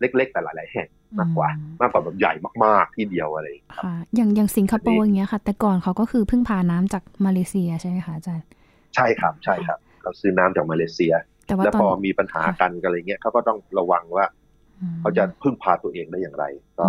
[0.00, 1.48] เล็ก ๆ แต่หลายๆแห่งมากกว่า
[1.80, 2.32] มากกว่าแบบใหญ่
[2.64, 3.46] มากๆที่เดียวอะไร
[3.80, 8.46] ค่ะ อย่างอย่างสิงคโปร์อย่างเงี้ยค่ะ แต่ก่อนเขาก็คือพึ่งพาน้ำจากมาเลเซียใช่ไหมคะอาจารย์
[8.94, 11.12] ใช่ครับใช่ครับเขาซื้อน้ำจากมาเลเซีย
[11.64, 14.26] แล้วพอมีปัญหากันอะไรเงี้ยเขาก็ต้องระวังว่า
[15.00, 16.44] เขาจะพึ่งพาตัวเองได้อย่างไร
[16.78, 16.86] ก็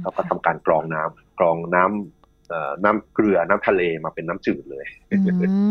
[0.00, 4.84] เขาก็ทำการกรองน้ำกรองน้ำน้ำเกลือน้ำทะเลมาเป็นน้ำจืดเลย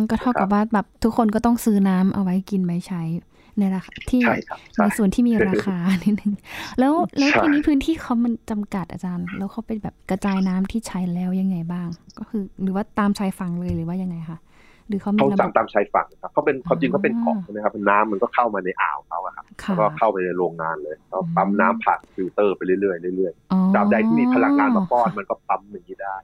[0.09, 3.03] ก็เท่ากับว่าแบบทุกคนก็ต้องซื้อน้ำเอาไว้กินไว้ใช้
[3.59, 4.21] ในราคาที่
[4.77, 6.33] ในส่วนที่มีราคานิดนึง
[6.79, 11.87] แล้วแล้วทีนี้พื้นที่เขามันจำกัดอาจารย์ แล้วเขาเป็นแบบกระจายน้ำที่ใช้แล้วยังไงบ้าง
[12.19, 14.37] ก็คือหรือว่าตามชายฝั่งเลยหรือว่ายังไงคะ
[14.87, 22.79] หรือเขาเขาสั่งตามชายฝั่งครับเขาเป็นเขาจริงเขาเป็นเกาะใช่ไหมครับน้ำมันก็เข้ามาในอ่าวเขาอะครับแล้วก็เข้าไปในโรงงานเลยเขาปั๊มน้ำผ่านฟิลเตอร์ไปเรื่อ
[23.11, 26.15] ยๆเรื่อยๆตราบใดที่มีพลังงานมาป้อนมันก็ปั๊มอย่างนี้ได้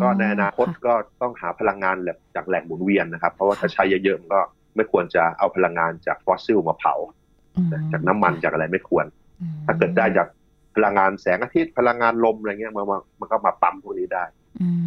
[0.00, 4.40] ก็ในอนาคตก็ต้องหาพลังงานแบบจากแหล่งหมุนเวียนนะครับ เพราะว่าถ้าใช้เยอะๆมันก็
[4.76, 6.94] ไม่ควรจะเอาพลังงานจากฟอสซิลมาเผา
[7.92, 9.06] จากน้ำมันจากอะไรไม่ควร
[9.66, 10.28] ถ้าเกิดได้จาก
[10.76, 12.86] พลังงานแสงอาทิตย์พลังงานลมอะไรเงี้ยมัน
[13.20, 14.24] มันก็มาปั๊มพวกนี้ได้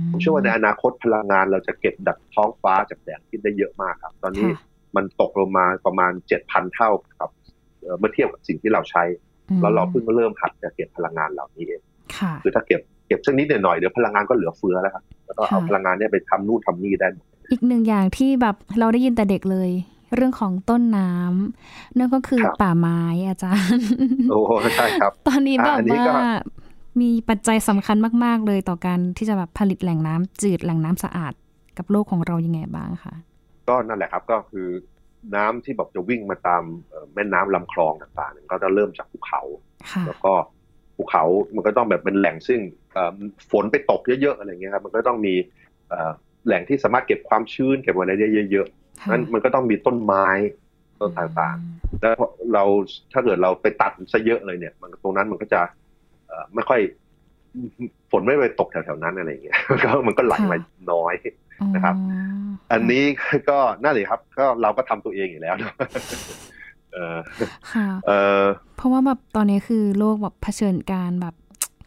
[0.09, 4.49] ผมเชื่อว่าในอนาคตพลังงานเราจะเก็บดักท้องฟ้าจากแสงอาทิตย์ได้เยอะมากครับ ตอนนี้
[4.95, 7.29] มันตกลงมาประมาณเจ็ดพันเท่าครับ
[7.99, 9.03] เมื่อเทียบกับสิ่งที่เราใช้
[9.61, 11.81] แล้วเราเพิ่งเริ่มหัดจะเก็บพลังงานเหล่านี้เอง
[12.43, 17.07] คือถ้าเก็บเก็บสักนิดหน่อยเดี๋ยวพลังงานก็เหลือเฟือแล้วครับแล้วก็เอาพลังงานนี้ไปทำนู่นทำนี่ได้
[17.51, 19.69] อีกหนึ่งอย่างที่แบบเราได้ยินแต่เด็กเลย
[20.15, 23.87] เรื่องของต้นน้ำนั่นก็คือป่าไม้อาจารย์
[24.29, 24.39] โอ้
[24.75, 25.77] ใช่ครับ ตอนนี้แบบ
[26.17, 26.29] ว่า
[27.01, 31.33] มีปัจจัยสำคัญมาก ๆ เลยต่อการที่จะแบบผลิตแหล่งน้ำจืดแหล่งน้ำสะอาด
[31.77, 33.13] กับโลกของเรายังไงบ้างคะ
[33.69, 34.67] ก็นั่นแหละครับก็คือ
[35.35, 36.63] น้ำที่แบบจะวิ่งมาตาม
[37.13, 39.41] แม่น้ำลำคลองต่างๆก็จะเริ่มจากภูเขา
[40.07, 40.33] แล้วก็
[40.95, 41.23] ภูเขา
[41.55, 42.59] มันก็ต้องแบบเป็นแหล่งซึ่ง
[43.51, 45.33] ฝนไปตกเยอะๆอะไรเงี้ยครับ มันก็ต้องมี
[46.45, 48.67] แหล่งที่สามารถเก็บความชื้นเก็บไว้ได้เยอะ
[49.09, 50.27] นั้นมันก็ต้องมีต้นไม้
[50.99, 52.15] ต้นต่างๆ แล้ว
[52.53, 52.63] เรา
[53.13, 55.61] ถ้าเกิดเราไปตัดซะเยอะเลยเนี่ย มันตรงนั้นมันก็จะ
[56.55, 56.79] ไม่ค่อย
[58.11, 60.57] ฝนไม่ไปตกแถวๆนั้นอะไรเงี้ยก็มันก็ไหลมา
[60.91, 61.13] น้อย
[61.75, 61.95] นะครับ
[62.71, 63.03] อันนี้
[63.49, 65.55] ก็น่าเลยครับ ก็เราก็ทำตัวเองอยู่แล้ว
[66.93, 67.17] เออ
[68.07, 68.43] เออ
[68.75, 71.35] เพราะว่าแบบตอนนี้คือโลกแบบเผชิญการแบบ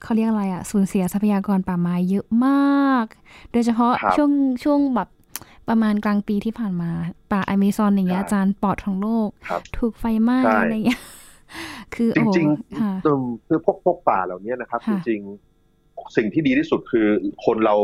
[0.03, 3.07] เขาเรียกอะไรอะสูญเสียทรัพยากรป่าไม้เยอะมาก
[3.53, 4.31] โดยเฉพาะช่วง
[4.65, 5.09] ช่วงแบบ
[5.69, 6.91] ประมาณกลางปีที่ผ่านมา
[7.33, 9.29] ป่าอเมซอนอย่างเงี้ยอาจารย์ปอดของโลก
[9.79, 11.03] ถูกไฟไหม้อะไรเงี้ย
[11.95, 17.07] คือจริงๆคือพวกพวกป่าเหล่านี้นะครับ จริงๆสิ่งที่ดีที่สุดคือ
[17.47, 17.75] คนเรา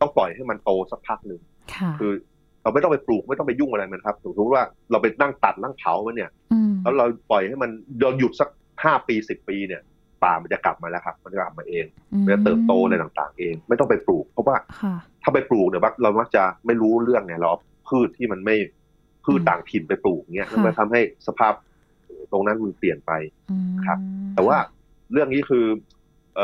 [0.00, 1.40] ต้องปล่อยให้มันโตสักพักหนึ่ง
[1.98, 2.12] คือ
[2.62, 6.30] เราไม่ต้องไปปลูกไม่ต้องไปยุ่งอะไรมันครับสมมติว่าเราไปนั่งตัดนั่งเผามันเนี่ย
[6.82, 7.70] แล้วเราปล่อยให้มัน
[8.02, 8.48] เราหยุดสัก
[8.84, 9.82] ห้าปีสิบปีเนี่ย
[10.24, 11.86] ป่ามันจะกลับมาแล้วครับ มันจะกลับมาเอง
[12.22, 14.56] มันจะเติบโตในต่าง ๆ เอง ไม่ต้องไปปลูก เพราะว่า
[15.22, 17.48] ถ้าไปปลูกเนี่ยเรามักจะไม่รู้เรื่องไงเรา
[17.88, 18.56] พืชที่มันไม่
[19.24, 21.52] พืชต่างถิ่นไปปลูกเงี้ยมันทำให้สภาพ
[22.32, 23.12] ตรงนั้นมันเปลี่ยนไป
[23.86, 23.98] ครับ
[24.34, 24.56] แต่ว่า
[25.12, 25.66] เรื่องนี้คือ
[26.36, 26.40] เอ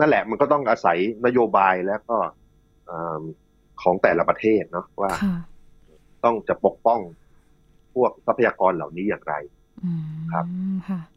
[0.00, 2.16] นั่นแหละมันก็ต้องอาศัยนโยบายแล้วก็
[3.82, 5.10] ของแต่ละประเทศเนาะว่า
[6.24, 7.00] ต้องจะปกป้อง
[7.94, 9.34] พวกทรัพยากรเหล่านี้อย่างไร
[10.32, 10.46] ครับ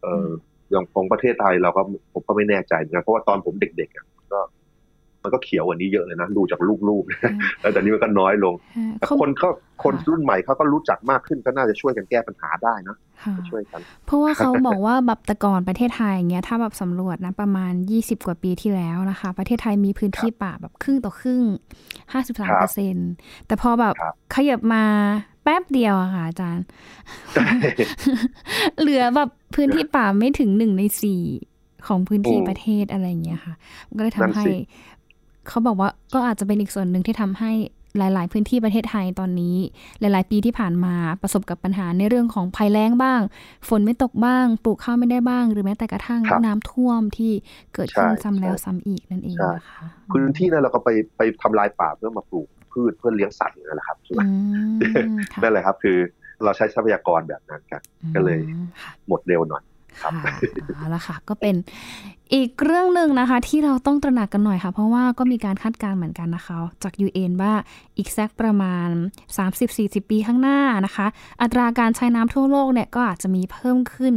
[0.04, 0.28] เออ
[0.70, 1.82] อย่างของประเทศไทยเราก็
[2.14, 4.40] ผมก็ไม่แน่ใจเหมือนกันเพราะว่าตอนผมเด็กๆก็
[5.30, 8.56] มันก็เขียวกว่านี้เยอะเลยนะดูจากรูปๆแล้วแต่นี้มันก็น้อยลง
[9.00, 9.50] แต่คนเขา
[9.84, 12.98] คนรุ่นใหม่เขาก็รู้จักมากขึ้นก็น่าจะช่วยกันแก้ปัญหาได้นะ
[13.50, 21.42] ช่วยกันเพราะว่าเขาบอกว่าแบบแต่ก่อนประเทศไทยอย่างเงี้ยถ้าแบบสำรวจนะประมาณ 20 กว่าปีที่แล้วนะคะ ประเทศไทยมีพื้นที่ป่าแบบครึ่งต่อครึ่ง
[22.02, 22.96] 53เปอร์เซ็น
[23.48, 23.94] แต่พอแบบ
[24.36, 24.84] ขยับมา
[25.44, 26.66] แป๊บเดียวอะค่ะอาจารย์
[28.80, 31.24] เหลือแบบพื้นที่ป่าไม่ถึงหนึ่งในสี่
[31.88, 33.54] ของพื้นที่ประเทศอะไรอย่างเงี้ยค่ะ
[33.98, 34.46] ก็เลยทำให้
[35.50, 37.52] เขาบอกว่าก็อาจจะเป็นอีกส่วนหนึ่งที่ทำให้
[37.98, 39.56] หลาย ๆ พื้นที่ประเทศไทยตอนนี้
[40.00, 43.22] หลาย ๆ ปีที่ผ่านมาประสบกับปัญหาในเรื่องของภัยแล้งบ้าง
[43.68, 47.32] ฝนไม่ตกบ้าง ปลูกข้าวไม่ได้บ้าง หรือแม้แต่กระทั่งน้ำท่วมที่
[47.74, 49.82] เกิดขึ้นซ้ำแล้วซ้ำอีกนั่นเองนะคะ
[50.14, 54.22] พื้นที่นั้นเราก็ไปไปทำลายป่าเพื่อมาปลูกพืชเพื่อเลี้ยงสัตว์นั่นแหละครับใช่ไหม
[55.42, 55.98] นั่นแหละครับคือ
[56.44, 57.82] เราใช้ทรัพยากรแบบนั้นกัน
[58.16, 58.40] ก็เลย
[59.08, 59.64] หมดเร็วหน่อย
[60.02, 60.10] ค่ะ
[60.76, 61.56] เอาละค่ะ ก็เป็น
[62.34, 67.54] อีกเรื่องหนึ่งนะคะ ที่เราต้องตระหนักกันหน่อยค่ะ เพราะว่าก็มีการคาดการณ์เหมือนกันนะคะ จาก UN ว่า
[67.98, 68.88] อีกสักประมาณ
[69.50, 71.08] 30-40 ปีข้างหน้านะคะ
[71.42, 74.16] อัตราการใช้น้ำทั่วโลกเนี่ยก็อาจจะมีเพิ่มขึ้น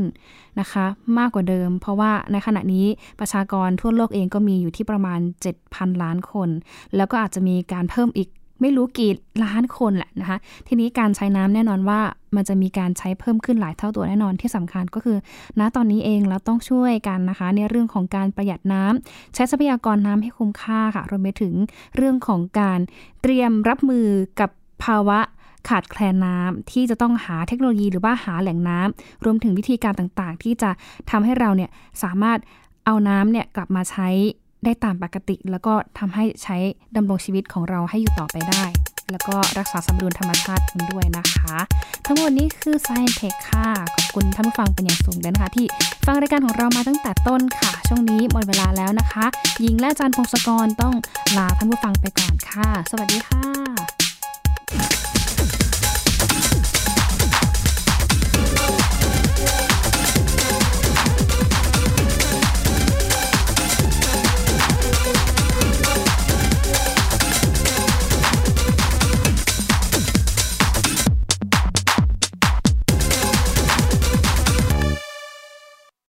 [0.61, 0.85] นะคะ
[1.19, 2.87] มากกว่าเดิม เพราะว่าในขณะนี้
[3.21, 5.21] ประชากรทั่วโลกเองก็มีอยู่ที่ประมาณ
[5.61, 6.49] 7,000 ล้านคน
[6.97, 8.29] แล้วก็อาจจะมีการเพิ่มอีก
[8.61, 9.13] ไม่รู้กี่
[9.45, 12.01] ล้านคนแหละนะคะ ทีนี้การใช้น้ำแน่นอนว่า
[12.37, 15.19] มันจะมีการใช้เพิ่มขึ้นหลายเท่าตัวแน่นอนที่สำคัญก็คือ
[15.59, 21.55] ณตอนนี้เองเราต้องช่วยกันนะคะ ในเรื่องของการประหยัดน้ำใช้ทรัพยากรน้ำให้คุ้มค่าค่ะรวมไปถึง
[21.97, 22.81] เรื่องของการ
[23.23, 24.07] เตรียมรับมือ
[24.41, 24.51] กับ
[24.85, 25.19] ภาวะ
[25.69, 30.71] ขาดแคลนน้ำที่จะต้องหาเทคโนโลยีหรือว่าหาแหล่งน้ำรวมถึงวิธีการต่างๆ ที่จะ
[31.11, 31.71] ทำให้เราเนี่ย
[32.03, 32.39] สามารถ
[32.87, 34.09] เอาน้ำเนี่ยกลับมาใช้
[34.65, 36.57] ได้ตามปกติ แล้วก็ทำให้ใช้
[36.97, 41.57] ดำรงชีวิตของเราให้อยู่ต่อไปได้ แล้วก็รักษาสมดุลธรรมชาติด้วยนะคะ
[42.07, 45.67] ทั้งหมดนี้คือ Science Tech ค่ะ ขอบคุณท่านผู้ฟังเป็นอย่างสูงเลยนะคะ ที่
[46.07, 49.25] ฟังรายการของเรามาตั้งแต่ต้นค่ะ ช่วงนี้หมดเวลาแล้วนะคะ
[49.61, 50.95] หญิงและอาจารย์พงศกรต้อง
[51.37, 54.02] ลาท่านผู้ฟังไปก่อนค่ะ สวัสดีค่ะ